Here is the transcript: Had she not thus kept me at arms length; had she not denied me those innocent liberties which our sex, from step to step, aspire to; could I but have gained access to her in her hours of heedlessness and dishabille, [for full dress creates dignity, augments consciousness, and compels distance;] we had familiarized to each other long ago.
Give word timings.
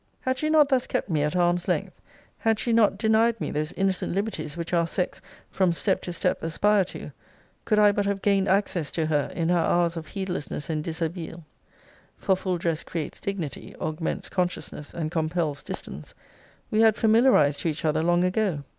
Had 0.21 0.39
she 0.39 0.49
not 0.49 0.67
thus 0.69 0.87
kept 0.87 1.11
me 1.11 1.21
at 1.21 1.35
arms 1.35 1.67
length; 1.67 2.01
had 2.39 2.57
she 2.57 2.73
not 2.73 2.97
denied 2.97 3.39
me 3.39 3.51
those 3.51 3.71
innocent 3.73 4.13
liberties 4.13 4.57
which 4.57 4.73
our 4.73 4.87
sex, 4.87 5.21
from 5.47 5.71
step 5.71 6.01
to 6.01 6.11
step, 6.11 6.41
aspire 6.41 6.83
to; 6.85 7.11
could 7.65 7.77
I 7.77 7.91
but 7.91 8.07
have 8.07 8.23
gained 8.23 8.47
access 8.47 8.89
to 8.93 9.05
her 9.05 9.31
in 9.35 9.49
her 9.49 9.59
hours 9.59 9.97
of 9.97 10.07
heedlessness 10.07 10.71
and 10.71 10.83
dishabille, 10.83 11.43
[for 12.17 12.35
full 12.35 12.57
dress 12.57 12.81
creates 12.81 13.19
dignity, 13.19 13.75
augments 13.79 14.27
consciousness, 14.27 14.91
and 14.91 15.11
compels 15.11 15.61
distance;] 15.61 16.15
we 16.71 16.81
had 16.81 16.95
familiarized 16.95 17.59
to 17.59 17.67
each 17.69 17.85
other 17.85 18.01
long 18.01 18.23
ago. 18.23 18.63